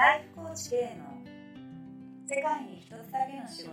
[0.00, 1.12] ライフコーチ K の
[2.26, 3.68] 世界に一つだけの仕事。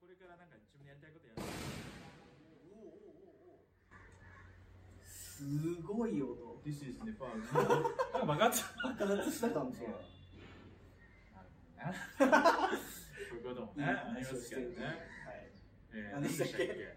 [0.00, 1.44] これからなんか自分でやりたいことやる
[5.04, 5.44] す
[5.84, 6.32] ごい音
[6.64, 9.96] This is Nepal なんか爆発爆発したかもしれない
[12.16, 14.86] そういうこともね、ありますけどね。
[14.86, 14.96] はい。
[15.92, 16.96] えー何でしたっけ？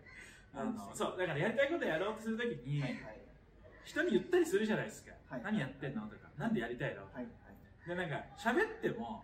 [0.93, 3.22] そう、だからやりたいことやろうとするときに、はい
[3.83, 5.11] 人に言ったりするじゃないですか。
[5.29, 5.41] はい。
[5.43, 7.01] 何やってんのとか、なんでやりたいの？
[7.01, 7.17] とか。
[7.19, 7.27] はい。
[7.87, 9.23] で、なんか、喋っても、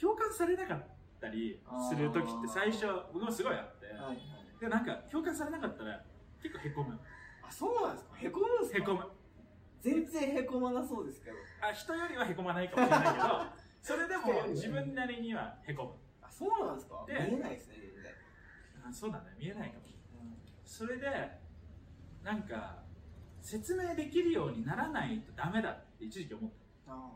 [0.00, 0.86] 共感されなかっ
[1.20, 4.18] たりするときって最初、僕もすごいあって、はいはい。
[4.60, 6.02] で、なんか、共感されなかったら、
[6.42, 6.98] 結構へこむ。
[7.42, 8.16] あそうなんですか？
[8.18, 8.78] へこむんですか？
[8.78, 9.10] へこむ。
[9.80, 11.36] 全然へこまなそうですけど。
[11.62, 13.26] あ、人よりはへこまないかもしれないけど、
[13.82, 16.26] それでも自分なりにはへこむ。
[16.26, 17.04] あそうなんですか？
[17.08, 18.12] 見でえないですね全然。
[18.88, 19.86] あそうだね、見えないかも。
[19.86, 20.36] しれない。
[20.64, 21.38] それで
[22.24, 22.82] なんか
[23.46, 26.50] 説明できるようにならないとダメだって一時期思っ
[26.84, 26.92] た。
[26.92, 27.10] あ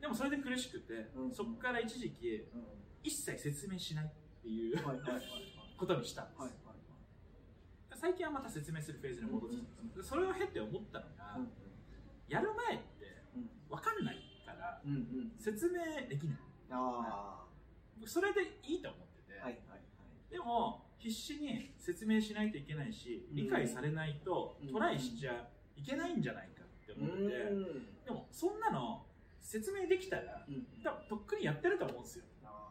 [0.00, 1.32] でもそれで苦しくて、うん。
[1.32, 2.64] そこから一時期あうん。
[3.04, 4.08] 一切説明しないっ
[4.42, 5.22] ていうはいはいはい
[5.78, 6.58] ことにしたんです、はいはい
[7.96, 13.48] 最近はまた説明するフェーズに戻ってきたんですでそれを経て思ったのが、はいやる前ってうん。
[13.70, 15.32] 分かんないからうんうん。
[15.38, 16.38] 説明できない。
[16.70, 17.46] あ
[18.04, 19.80] それでいいと思ってて、あはいはいはい。
[20.30, 23.36] でも必死に説明しないといけないしうん。
[23.36, 24.72] 理解されないとうん。
[24.72, 25.32] トライしちゃ
[25.76, 27.64] いけないんじゃないかって思って、うん。
[28.04, 29.04] でもそんなの
[29.40, 30.64] 説明できたらうん。
[30.82, 32.24] 多分とっくにやってると思うんですよ。
[32.44, 32.70] あ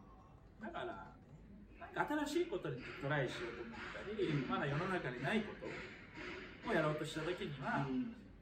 [0.59, 7.85] だからなんか新しいことにトライしようと思ったりまだ世の中にないことをやろうとした時には、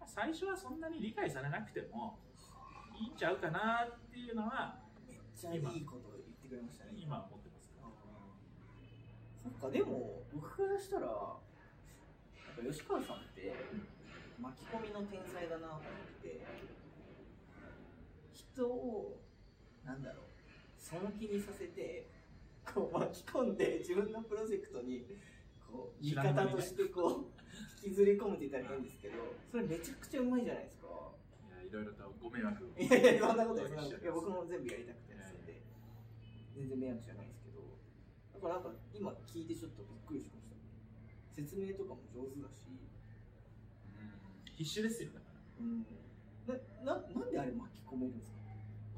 [0.05, 2.19] 最初はそんなに理解されなくても
[2.95, 4.77] いいんちゃうかなっていうのは
[5.09, 6.91] めっちゃいいこと言ってくれましたね。
[6.95, 13.53] 今ーそっかでも僕からしたらなんか吉川さんって
[14.39, 16.45] 巻き込みの天才だなと思って
[18.33, 19.17] 人を
[19.85, 20.25] なんだろう
[20.77, 22.09] その気にさせて
[22.73, 25.05] こう巻き込んで自分のプロジェクトに
[25.65, 29.15] こう味方としてこう引きずり込むって言ったら変ですけど
[29.49, 30.87] それめちゃくちゃうまいじゃないですか。
[31.49, 33.91] いやいろいろとご迷惑をいやいやそんなことないい。
[33.91, 35.61] や僕も全部やりたくてですので。
[36.55, 37.40] 全然迷惑じゃないです
[38.41, 40.55] だからなんか今聞いてちょっとびっくりしました。
[41.35, 42.65] 説明とかも上手だし。
[42.67, 44.09] うん。
[44.57, 45.65] 必死ですよだから。
[45.65, 45.85] うん。
[46.83, 48.41] なななんであれ巻き込めるんですか？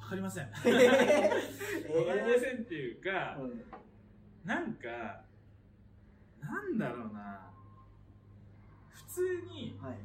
[0.03, 0.47] わかりません。
[0.51, 3.63] わえかりませんっていうか、うん。
[4.45, 5.23] なんか、
[6.41, 7.51] なんだろうな、
[8.89, 9.97] 普通に、はい。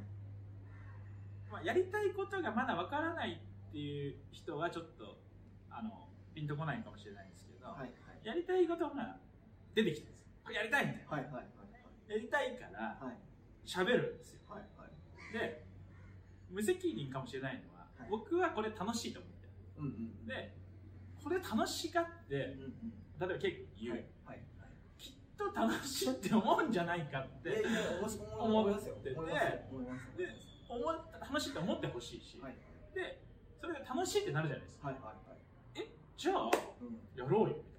[1.51, 5.19] まあ、やりたいことがまだわからないっていう人はちょっと、
[5.71, 7.91] あの、ピンとこないかもしれないんですけど、はいはい。
[8.25, 9.19] やりたいことが
[9.79, 10.21] 出てきたんです。
[10.23, 10.27] よ。
[10.43, 11.07] これやりたいんだよ。
[11.09, 11.47] はいはいはい
[12.09, 13.19] やりたいからはい。
[13.69, 14.41] 喋るんですよ。
[14.49, 15.33] はいはい。
[15.33, 15.63] で、
[16.51, 18.09] 無責任かもしれないのは、はい。
[18.11, 19.53] 僕はこれ楽しいと思ってる。
[19.79, 19.89] うんう
[20.25, 20.57] んで、
[21.23, 22.93] これ楽しがって、うんうん。
[23.21, 24.39] 例えば結構言う、はいはい
[24.97, 27.63] きっと楽しいって思うんじゃないかって
[28.01, 28.25] 思いますよ。
[28.39, 30.27] 思っててで
[31.21, 32.57] 楽しいって思ってほしいし、はい
[32.95, 33.23] で
[33.61, 35.89] それで楽しいってなるじゃないですか、はいはいはい。
[36.17, 36.51] じゃあ
[36.81, 36.99] うん。
[37.17, 37.78] やろうよみたいな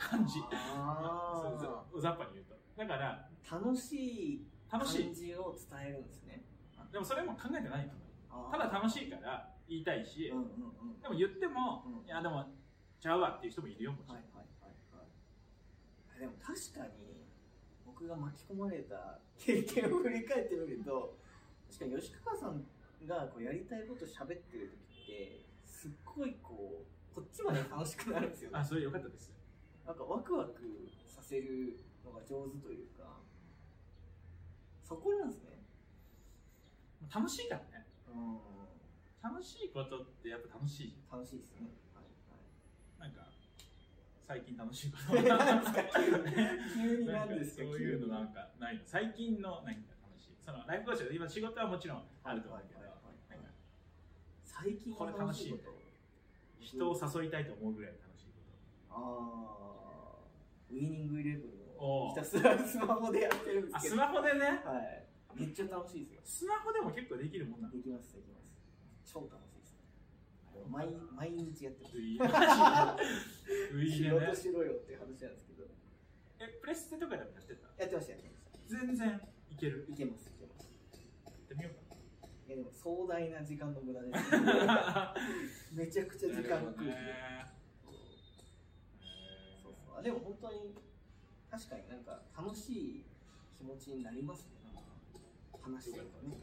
[0.00, 0.40] 感じ。
[0.50, 3.92] あそうざざっぱに言うとだからー楽し
[4.40, 4.46] い。
[4.72, 5.04] 楽しい。
[5.04, 6.42] 感じを伝えるんですね
[6.92, 7.90] でもそれも考えてない。
[8.50, 9.10] ただ楽しい。
[9.10, 9.84] から言い。
[9.84, 10.04] たい。
[10.06, 10.46] し、うんうんう
[10.96, 12.08] んでも言っても、うんい。
[12.08, 12.48] やでも
[13.00, 13.50] ちゃうわってい。
[13.50, 13.74] う人もい。
[13.74, 14.24] るよもちろん、はい。
[14.34, 14.46] はい。
[14.62, 15.06] はい。
[16.10, 16.20] はい。
[16.20, 17.26] でも確かに
[17.84, 21.16] 僕が巻き込まれた経験を振り返ってみると
[21.70, 22.64] 確かに吉川さん
[23.06, 23.86] がこうやりたい。
[23.86, 26.34] こと喋ってる時ってすっごい。
[26.42, 29.32] こうこっちまで楽しくなるんですよねあそれよかったです
[29.90, 33.18] なんかワクワクさせるのが上手というか
[34.86, 35.58] そこなんですね。
[37.12, 37.86] 楽しいからね。
[38.06, 38.38] うん。
[39.18, 41.66] 楽しいことってやっぱ楽しいじ楽しいですね。
[41.90, 43.26] はいゃんなんか
[44.28, 47.62] 最近楽しいこと急に何ですか？
[47.66, 48.82] そういうのなんかないの？
[48.86, 50.36] 最近の何か楽しい？
[50.38, 52.80] そのライフコーチで今仕事はもちろんあると思うけど。
[54.44, 55.80] 最近これ楽しいこと。
[56.60, 58.29] 人を誘いたいと思うぐらい楽しい。
[58.29, 58.29] こ
[58.90, 60.18] ああ
[60.70, 63.94] ウイニングイレブンをひたすらスマホでやってるんですけど。
[63.94, 64.62] スマホでね？
[64.64, 65.06] はい。
[65.34, 66.20] めっちゃ楽しいですよ。
[66.24, 67.68] スマホでも結構できるもんな。
[67.68, 68.46] のできますできます。
[69.04, 69.74] 超楽しいです
[70.68, 71.96] 毎毎日やってます。
[71.96, 75.64] ウイマジでウイ仕事しろよって話なんですけど。
[76.40, 77.66] えプレステとかでもやってた？
[77.78, 78.86] やってましたやってました。
[78.86, 79.20] 全然
[79.50, 79.86] いける。
[79.88, 80.68] いけますいけます。
[81.26, 81.96] やってみようか。
[82.46, 84.30] いやでも壮大な時間の無駄です。
[84.66, 85.14] な
[85.72, 86.88] めちゃくちゃ時間が食う
[90.02, 90.74] でも本当に
[91.50, 93.04] 確かになんか楽しい
[93.56, 94.82] 気持ちになりますね。
[95.62, 96.36] 話ましたよね人に。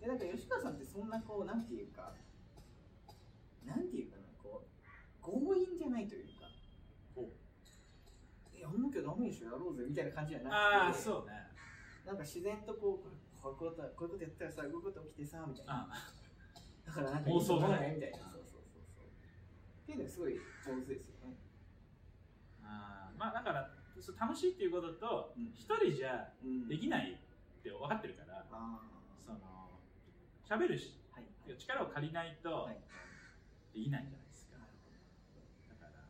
[0.00, 2.12] でなんか吉川さんってそんなこうなんていうか
[3.66, 6.44] なんていうかなこう強引じゃないというか。
[8.64, 10.56] やんなきゃダメでしょやろうぜみたいな感じじゃなくて。
[10.56, 11.36] ああそうね。
[12.06, 15.84] なんか自然とこうこういうことこういうことやったらさこういうこと起きてさみたいな。
[15.92, 16.12] あ
[16.86, 17.92] だからなんか妄想がね。
[17.96, 18.18] みたいな。
[18.32, 19.04] そうそうそうそう。
[19.04, 21.13] っていうのがすごい上手ですよ
[24.04, 25.48] そう楽しいっていうこととうん。
[25.56, 28.80] 一人じゃうんできないって分かってるからあ
[29.16, 29.40] その
[30.44, 31.56] 喋るしあはい。
[31.56, 32.76] 力を借りないとはい。
[33.72, 34.60] できないじゃないですか。
[34.60, 36.04] だから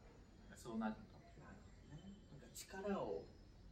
[0.59, 3.23] そうなるのかもしれなないねなんか力を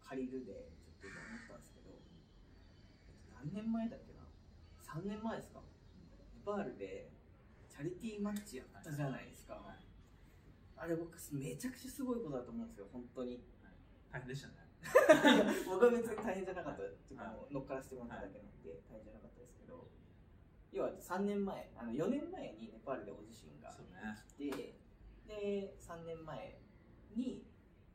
[0.06, 1.90] 借りるでちょっと今思ったんですけど
[3.42, 4.22] 何年前だっけな
[4.86, 5.58] ？3年前ですか？
[5.58, 7.10] ネパールで
[7.68, 9.54] チャリティーマッチやったじゃないですか。
[9.58, 9.82] はい。
[10.78, 13.38] あれ僕めちゃくちゃすごいことだと思うんですよ本当に
[14.12, 14.69] 大変でしたね。
[15.64, 16.82] 僕は別に大変じゃなかった。
[16.85, 17.17] ってい
[17.50, 19.88] 乗っからせてもらっただけなんで大変じゃなかったですけど
[20.73, 23.73] 要は3年前あの4年前にネパールで大地震が
[24.37, 24.76] 来て
[25.26, 26.61] で3年前
[27.14, 27.47] に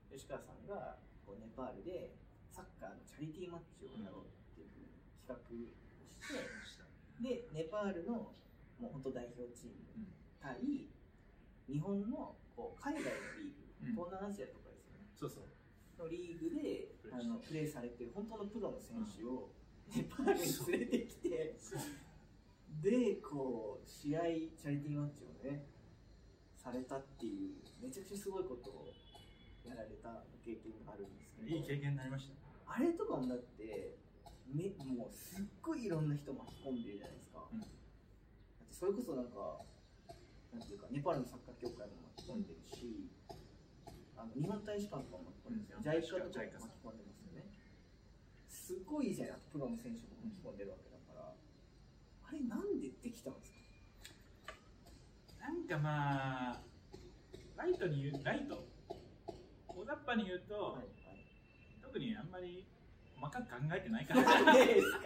[0.09, 2.15] 吉川さんがこうネパールで
[2.49, 4.89] サッカーのチャリティーマッチをやろうっていう
[5.21, 5.41] 企画を
[6.65, 6.87] して
[7.21, 8.33] でネパールの
[8.79, 10.07] もう本当代表チームうん。
[10.39, 10.61] 対
[11.67, 13.09] 日本のこう海外の
[13.41, 13.91] リーグ、うん。
[13.91, 15.05] 東南アジアとかですよね。
[15.17, 15.56] そうそう
[15.97, 19.49] のリーグであのプレーされてる本当のプロの選手を
[19.95, 21.55] ネパールに連れてきて、
[22.83, 24.21] でこう試合
[24.59, 25.65] チャリティーマッチをね
[26.55, 28.91] されたっていうめちゃくちゃすごいことを
[29.63, 31.55] やられた経験があるんですけど。
[31.55, 32.33] いい経験になりました。
[32.33, 33.95] ねあれとかもだって
[34.51, 37.59] めもうすっごいいろんな人巻き込んでるじゃないですか、うん。
[37.59, 37.69] だっ
[38.67, 39.63] てそれこそなんか
[40.51, 43.07] なんていうかネパールのサッカー協会も巻き込んでるし、
[44.17, 47.45] あの日本大使館とかも巻き込んですよ、うん JICA とかも巻き込んでますよね。
[48.49, 51.33] すごいじゃんプロの選手も巻き込んでるわけだから、
[52.27, 53.57] あれなんでできたんですか？
[55.47, 56.61] なんかまあ
[57.55, 58.65] ライトに言うライト。
[59.67, 60.87] 大雑把に言うと、はいはい。
[61.81, 62.65] 特にあんまり
[63.15, 64.23] 細かく考えてないから。
[64.43, 64.99] なんでですか？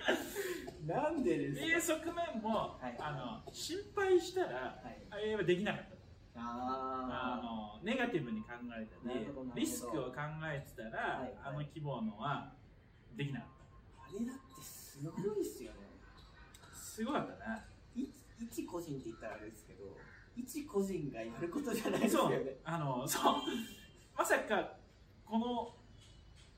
[0.88, 2.50] なんでですかで側面も、
[2.80, 2.96] はい。
[3.00, 5.06] あの心配したらはい。
[5.12, 5.96] あれはできなかった
[6.36, 11.34] ああのネガティブに考えたりリスクを考えてたら、はいはい。
[11.44, 12.54] あの規模のは
[13.18, 13.50] できなかっ
[14.00, 15.78] ああれだってすごいっすよね。
[16.72, 17.62] たすごかったね。
[17.96, 18.06] い
[18.40, 19.84] 一個人って言ったらあれですけど
[20.36, 22.30] 一個人がやることじゃないですよそう。
[22.32, 23.36] ねあのそう。
[24.16, 24.78] まさか
[25.26, 25.74] この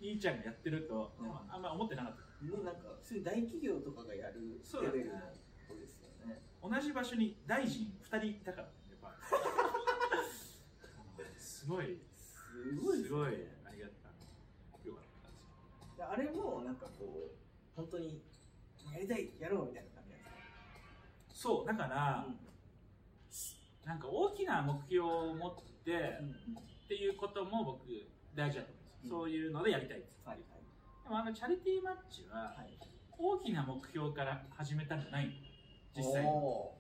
[0.02, 1.32] 兄ちゃんがやってると、うん。
[1.50, 2.24] あんま思ってなかった。
[2.46, 5.20] ねなんかそういう大企業とかがやるレベルの
[5.68, 6.42] ことですよね。
[6.62, 8.68] 同じ場所に大臣2人いたから
[11.38, 11.98] すごい。
[12.16, 13.28] すごいですすごい。
[13.66, 14.10] ありがた
[14.84, 14.88] い。
[14.88, 17.36] よかったあれもなんかこう
[17.76, 18.22] 本当に
[18.92, 20.36] やりたいやろうみたいな感じなんですか？
[21.34, 22.28] そうだから、
[23.86, 27.88] なんか大きな目標を持ってうんうんっていうことも僕
[28.36, 29.10] 大事だと思うんですよ、うん。
[29.10, 30.38] そういうのでやりたいです、はい
[31.04, 32.78] でもあのチャリティーマッチははいはい
[33.18, 35.26] 大きな目標から始めたんじゃない。
[35.28, 35.32] の
[35.96, 36.74] 実際お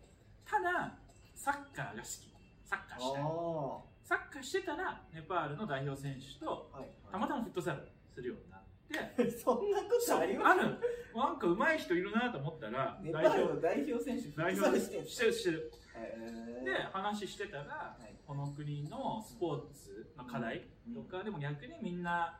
[0.45, 0.97] ただ
[1.35, 2.32] サッカーが好き
[2.73, 3.79] サッカーしたいー。
[4.03, 8.59] サッカーしてたらネパールの代表選手とはいたまたまフットサルするようになっ
[9.21, 9.31] て。
[9.31, 10.59] そんなことあります？
[10.59, 10.77] ある。
[11.15, 15.71] なんか上手い人いるなと思ったらネパールの代表選手代表してるルしてるしてる。
[16.65, 18.13] で話してたらはい。
[18.25, 20.95] この国のスポーツの課題うん。
[20.95, 22.39] とかでも逆にみんな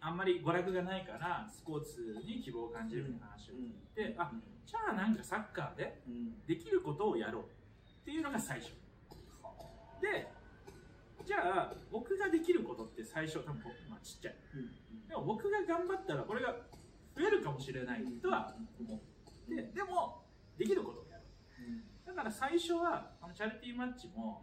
[0.00, 4.30] あんまり娯楽がないからスポーツに希望を感じるみたいな話を聞いてあ
[4.64, 6.46] じゃあなんかサッカーでうん。
[6.46, 7.46] できることをやろうっ
[8.04, 8.72] ていうのが最初
[10.00, 10.28] で
[11.26, 14.34] じゃあ僕ができることって最初多分僕、まあ、ちっちゃい。
[15.08, 16.54] でも僕が頑張ったらこれが
[17.16, 18.98] 増えるかもしれないとは思っ
[19.48, 19.62] て。
[19.74, 20.24] でも
[20.56, 22.06] できることをやろう。
[22.06, 24.42] だから最初はあのチャリティーマッチも、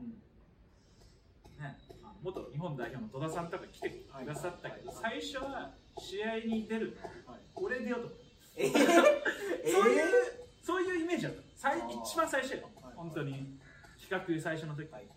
[1.60, 1.78] ね、
[2.22, 6.98] 元日本代表の戸田さんとか来てくださったけど、最初は試合に出る
[7.56, 8.26] 俺出ようと思って、
[8.58, 9.72] えー？
[9.72, 11.42] そういう、えそういうイメージだった。
[11.56, 12.70] 最一番最初よ。
[12.82, 12.94] はい。
[12.96, 13.58] 本当に。
[14.00, 15.04] 企画最初の時、ーはい。
[15.04, 15.10] で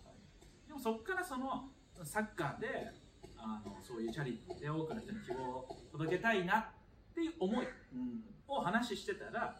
[0.79, 1.67] もそこからその
[2.03, 2.91] サッカーで
[3.37, 6.65] あのそういうチャリティーで多くの人に希望を届けたいなっ
[7.13, 8.23] ていう思いうん。
[8.47, 9.59] を話してたら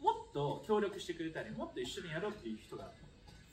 [0.00, 2.90] もっと協力してくれたりもっと一緒にやろうっていう人が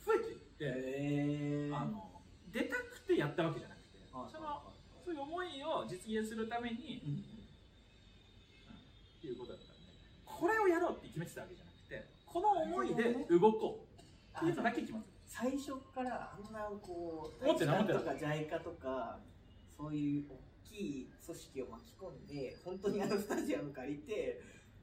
[0.06, 1.76] 増えていって、えー。
[1.76, 2.22] あの
[2.54, 4.62] 出たくてやったわけじゃなくて、はいその
[5.04, 7.14] そういう思いを実現するために、うん。
[9.18, 9.74] っていうことだったんで
[10.26, 13.86] これをやろうって決めてたわけじゃなくてこの思いで動こ
[14.34, 19.18] うっていうのだけ決まって最初からあんなこう大使館とかジャイカとか
[19.78, 24.42] そういう大きい組織を巻き込んで本当にあのスタジアム借りて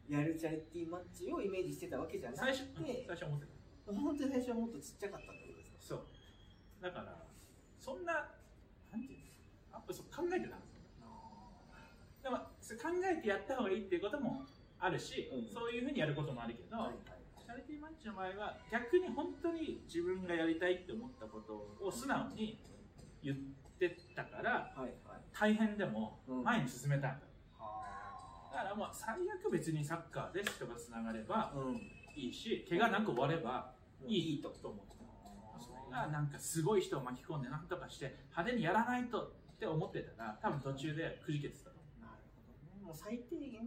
[0.09, 6.03] やるチャリティーマッチをイメージしてたわけじゃなくて最初、思ってた本当に最初はもっとちっちゃかったってことですかそう。
[6.81, 7.13] だから
[7.79, 8.33] そんな
[8.89, 10.89] なんていうのあそう考えてたんですよ
[12.25, 12.49] でも考
[13.05, 14.49] えてやった方がいいっていうことも
[14.81, 15.53] あるし、うん。
[15.53, 17.18] そういうふうにやることもあるけど、はいはい
[17.49, 22.61] チャリティーマッチの場合は逆に本当に自分がやりたいって思ったことを素直に
[23.25, 23.37] 言っ
[23.81, 25.25] てたからはいはい。
[25.33, 26.45] 大変でもうん。
[26.45, 27.25] 前に進めたんだ、
[27.57, 31.81] はだからもう最悪別にサッカーで人がつながればうん。
[32.15, 33.73] いいし怪我なく終われば
[34.07, 34.93] いいとと思って
[35.59, 42.85] それがなんかすごい人を巻き込んでなんとかして派手にやらないとって思ってたら多分途中でくじけてたと思なるほどね。
[42.85, 43.65] もう最低限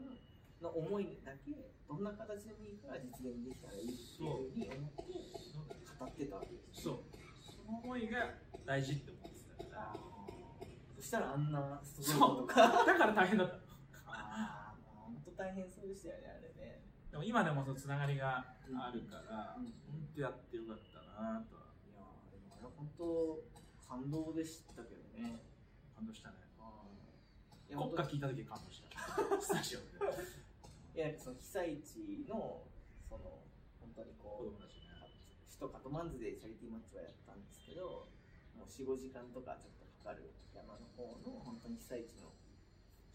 [0.62, 7.12] の思いだけどんな形でもいいから実現できたらいいっていうふうに思って語ってたわけですうそう。
[7.44, 8.32] その思いが
[8.64, 10.00] 大事って思ってたから。
[10.96, 12.86] そしたらあんなすごいことか。
[12.88, 13.60] だから大変だった。
[14.08, 16.80] ああもう本当大変そうでしたよねあれね。
[17.12, 19.76] でも今でもそのつながりがあるから、うん。
[19.92, 21.76] 本当やってよかったなとは。
[21.84, 23.44] いやーでもあれ本当
[23.84, 25.44] 感動でしたけどね。
[25.94, 26.40] 感動したね。
[27.68, 29.42] 国歌聞いた時感動した。
[29.42, 30.41] スタジオで
[30.92, 32.68] いやなんかその被災地の
[33.08, 33.44] その
[33.80, 34.92] 本当に子こう供たちね
[35.48, 38.08] 首都カトマンズでチャリティーマッチはやったんですけど
[38.56, 42.36] もう45時間とかちょっとかかる山の方の本当に被災地の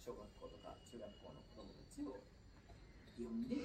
[0.00, 2.16] 小学校とか中学校の子供たちを
[3.18, 3.61] 呼んで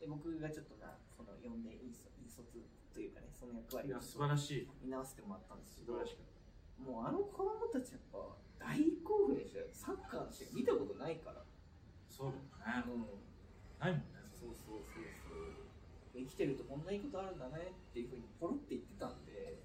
[0.00, 2.42] で僕がちょっとなその呼んで引率引率
[2.90, 4.88] というかねその役割をいや素晴らしい。
[4.88, 6.36] 担わせてもらったんですけど素晴らしかった。
[6.80, 8.18] もうあの子供たちやっぱ
[8.56, 9.66] 大興奮でしたよ。
[9.72, 11.44] サッカーの試合見たことないから、
[12.08, 12.92] そうだよね。
[12.92, 13.25] うん、
[13.80, 14.06] ないもんね。
[14.34, 16.22] そうそうそうそう。
[16.22, 19.62] 生きてるとこんないいことあるんだねっていうふうにポロって言ってたんで。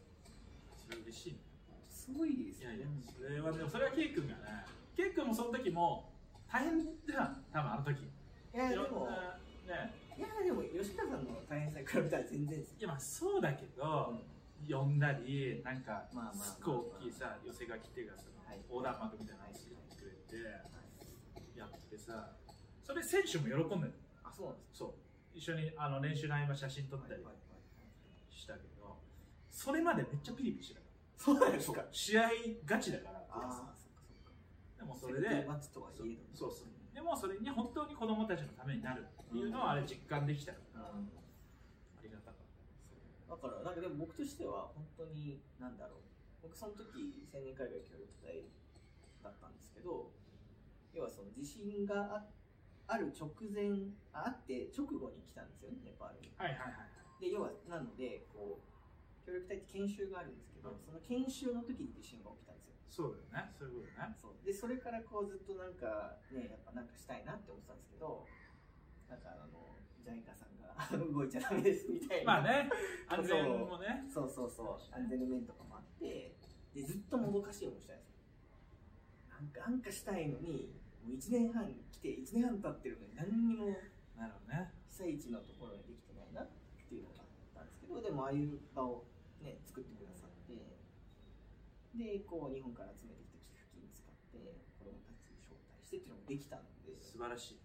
[0.76, 1.40] それ嬉しいね。
[1.90, 2.78] すごいですよね。
[2.78, 4.66] いやいやそれはでもそれはケイ君がね
[4.96, 6.12] ケイ君もその時も
[6.52, 8.04] 大変だよ多分あの時。
[8.04, 9.40] いやでもな
[9.72, 9.96] ね。
[10.18, 14.14] いやでも吉川さんの大変さに比べたら全然ですいやまあそうだけど、
[14.68, 18.60] 呼んだりなんかまあまあまあすっごい大きいさ寄せ書きっていうかその、はい。
[18.70, 22.36] 横断幕みたいなの作ってくれてやってさ
[22.84, 23.94] それ選手も喜んでる
[24.32, 24.94] あそうなんですそう。
[25.36, 27.24] 一緒にあの練習の合間写真撮ったり
[28.32, 28.98] したけど
[29.52, 30.82] それまでめっちゃピリピリしてた。
[30.82, 31.86] かそうなんらですか。
[31.92, 32.32] 試合
[32.66, 34.32] ガチだからああそっかそっか。
[34.80, 36.68] でもそれで設定マッチとはいえどそうそう。
[36.96, 41.12] でもそれに本当に子供たちのためになるっていうのはあれ実感できたから、うん。
[42.00, 42.48] ありがたかっ
[43.30, 46.00] だからなんかでも僕としては本当になんだろう。
[46.42, 48.42] 僕その時青年海外協力隊
[49.24, 50.10] だったんですけど
[50.92, 52.26] 要はその地震があ
[52.88, 56.34] ある直前ああって直後に来たんですよねネパールに。
[56.38, 57.22] たはいはいはい。
[57.22, 60.82] で要はなのでこう協力隊って研修があるんですけど、うん。
[60.82, 62.74] その研修の時に地震が起きたんですよ。
[62.90, 63.54] そうだよね。
[63.56, 64.16] そういうことね。
[64.18, 64.46] そう。
[64.46, 68.26] でそれからこうずっとなんかねやっぱなんかしたいなって思ってたんですけど
[69.08, 70.74] なんかあのジャイカさんが
[71.14, 72.40] 動いちゃダメですみたいな。
[72.40, 72.70] まあね
[73.08, 74.04] 安全もね。
[74.10, 74.96] そうそうそう。
[74.96, 76.36] 安全の面とかもあって
[76.74, 78.20] でずっともどかしい思いしたんですよ。
[79.30, 83.74] なんかなんかしたいのにもう1年半来て1年半経ってるのに何にも
[84.18, 84.70] なるほどね。
[84.90, 86.50] 被災地のところにできてないなっ
[86.88, 89.06] ていうのがあったんですけどでもああいう場を
[89.42, 90.54] ね作ってくださって
[91.98, 96.94] でこう日本から集めてきた寄付金使って子供たち招待してっていうのもできたんで。
[97.02, 97.62] 素晴らしい。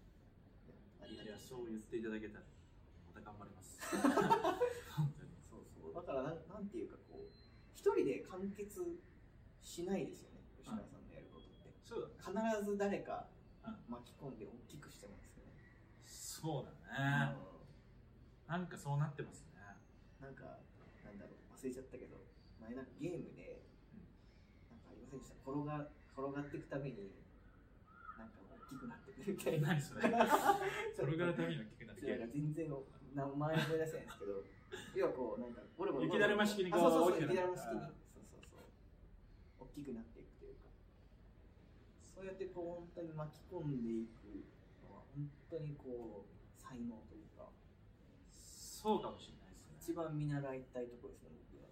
[1.07, 2.45] いいやそう言っていただけたら
[3.07, 3.79] また頑張ります。
[4.91, 5.31] 本当に。
[5.47, 5.93] そうそう。
[5.93, 7.31] だからなんなんていうかこう
[7.77, 8.81] 一人で完結
[9.61, 10.96] しないですよね吉川さん
[11.87, 12.51] そうだね。
[12.51, 13.25] 必ず誰か
[13.63, 13.75] うん。
[13.87, 15.55] 巻き込んで大きくしてますよね、
[16.05, 17.35] そうだね。
[18.47, 19.63] なんかそうなってますね。
[20.19, 20.43] なんか
[21.05, 21.55] なんだろう。
[21.55, 22.17] 忘れちゃったけど。
[22.59, 23.63] 前なんかゲームで
[24.71, 25.35] なんかありませんでした？
[25.51, 27.11] 転が転がっていくたびに
[28.19, 29.67] なんか大きくなってくるみたいな。
[29.71, 30.01] 何それ？
[30.95, 32.67] それがために大きくなってそうなんか全然
[33.15, 34.43] 名前思い出せないんですけど。
[34.95, 37.79] 要はこうなんかゴロゴロ雪だるま式にこそうそうそう大きくなる雪だるま式に。
[37.79, 37.91] そう
[38.27, 39.67] そうそう。
[39.67, 40.16] 大きくなって
[42.17, 44.41] そうやってこう本当に巻き込んでいく
[44.81, 47.45] のは本当にこう才能というか
[48.33, 49.77] そうかもしれないですね。
[49.77, 51.69] 一番見習いたいところですね僕は。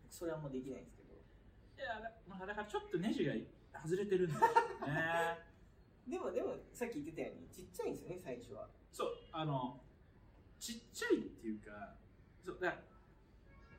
[0.00, 1.12] 僕それはあんまできないんですけど。
[1.12, 3.36] いやだ,、まあ、だからちょっとネジが
[3.84, 5.44] 外れてるんだよね。
[6.08, 8.72] でもでもさっき言ってたようにちっちゃいんですよね最初は。
[8.96, 9.76] そうあの
[10.56, 12.00] ちっちゃいっていうか
[12.40, 12.80] そうだか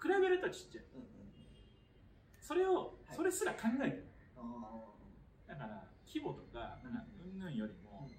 [0.05, 0.85] ら比べるとちっちゃい。
[0.93, 1.13] うんうん
[2.43, 3.15] それを、はい。
[3.15, 4.03] それすら考えてない。
[4.35, 4.93] あ
[5.47, 7.39] だから規模とかなんかうん。
[7.39, 8.09] ぬんよりあも、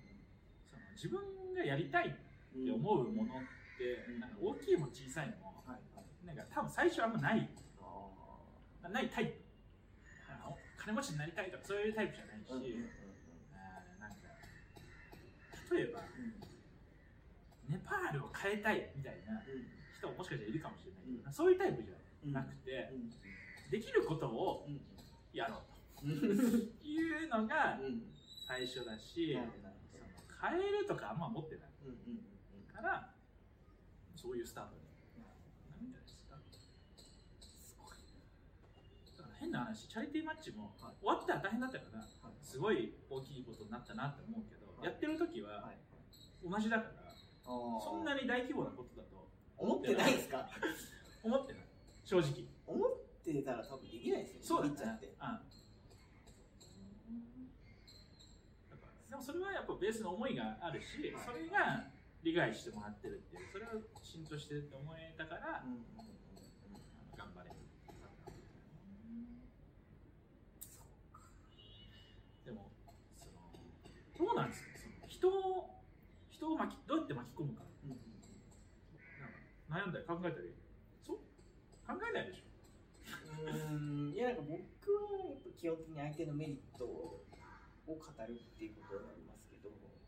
[0.71, 1.21] その自分
[1.55, 2.19] がやりたいって
[2.57, 3.43] うん思うものっ
[3.79, 4.21] て、うん。
[4.21, 5.63] なんか大きいも小さいのも、
[6.25, 7.49] なんか多分最初あんまない。
[8.83, 9.45] あないタイプ。
[10.85, 12.61] 金持ちになりたいとかそういうタイプじゃないし、ーう
[13.97, 14.17] なんか
[15.73, 16.45] 例えばうん。
[18.13, 19.65] ルを変えたいみたいなうん。
[19.97, 21.33] 人ももしかしたらいるかもしれないけど、うん。
[21.33, 23.09] そういうタイプじゃうんなくて、うん。
[23.73, 24.81] できることをうん。
[25.33, 25.74] やろううんと
[26.05, 28.03] いうのがうん
[28.47, 29.47] 最初だし、その
[30.51, 32.25] 変えるとかあんま持ってないほどうんうんう
[32.61, 33.15] んから
[34.15, 34.91] そういうスタートにな
[35.81, 36.37] るんじゃないですか。
[37.41, 37.93] すごい
[39.17, 40.97] だから変な話チャリティーマッチもはい。
[41.01, 42.09] 終わったら大変だったからはい。
[42.43, 44.87] すごい大きいことになったなって思うけど、はい。
[44.87, 45.79] やってる時ははい。
[46.45, 47.15] 同じだから、
[47.49, 50.47] そんなにに大規模なことだと思ってないですか？
[51.23, 51.63] 思ってない。
[52.05, 52.45] 正直。
[52.67, 52.91] 思っ
[53.25, 54.75] てたら多分できないですよねそうだね。
[54.75, 55.07] っちゃって。
[55.07, 55.25] うんだ
[58.77, 61.27] からでもそれはやっぱベースの思いがあるし、はい。
[61.29, 61.85] それが
[62.25, 65.61] 理解してもらってるっていうそれは浸透してるって思えたから、
[67.13, 67.57] 頑張れる
[72.49, 72.73] でも
[73.13, 73.53] その
[74.17, 74.73] どうなんですか？
[74.81, 75.69] その人を
[76.33, 77.61] 人を巻きどうやって巻き込むか。
[79.69, 80.55] なんか悩んだり考えたり
[81.05, 81.17] そう？
[81.87, 82.49] 考えないでしょ。
[83.45, 83.69] うー
[84.09, 84.17] ん。
[84.17, 87.21] いやなんか僕はやっぱ基本的に相手のメリットを
[87.87, 89.24] 語るっていうことになりますけど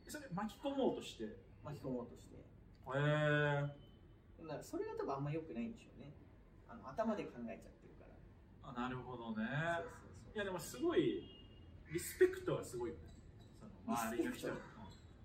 [0.08, 1.24] それ巻き込もうとして？
[1.24, 2.36] へ巻き込もうとして。
[2.94, 3.66] え
[4.42, 6.14] だからそれが多分あんま良くないんでしょうね。
[6.68, 8.70] あの頭で考えちゃってるから。
[8.70, 9.44] あなるほどね。
[10.34, 11.26] いやでもすごい
[11.92, 13.02] リスペクトはすごいよね。
[13.58, 14.48] その周りの人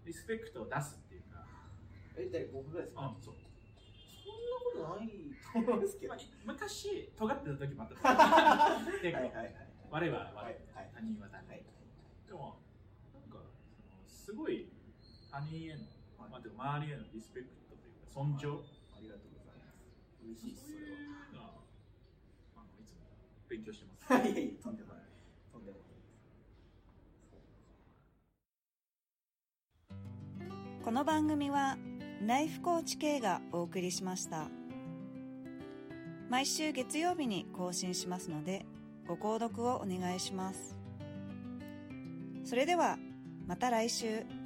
[0.06, 0.64] リスペクト？
[0.64, 1.46] を出すっていうか。
[2.18, 2.46] え誰？
[2.48, 3.02] 僕がですか？
[3.06, 3.36] あそう。
[4.24, 5.10] そんなことない
[5.54, 6.14] と思いますけど。
[6.14, 7.96] まあ昔尖ってた時もあった。
[8.10, 9.56] はいはいはい
[9.92, 11.66] 我は我、はいはい他人は他人、はい
[12.26, 12.61] でもなんかその
[14.24, 14.70] すごい
[15.32, 15.80] 他人への、
[16.30, 18.62] まあ、でも周りへのリスペクトというか尊重、
[18.94, 19.82] ありがとうございます。
[20.22, 21.58] 嬉しいですそれは。
[22.56, 23.02] あのいつも
[23.50, 24.30] 勉強してます。
[24.30, 25.04] いやいやとんでもない。
[25.52, 25.88] とんでもない。
[30.86, 31.78] この番組は
[32.24, 34.50] ライフコーチ K がお送りしました。
[36.30, 38.68] 毎週月曜日に更新しますので
[39.08, 40.78] ご購読をお願いします。
[42.44, 43.00] それでは
[43.52, 44.41] また来週。